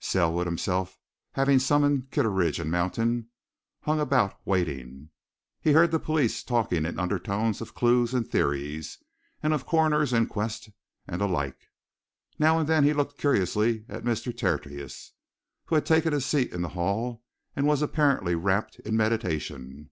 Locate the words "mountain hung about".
2.72-4.36